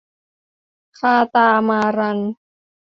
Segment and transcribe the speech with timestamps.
[0.99, 2.19] คาตามารัน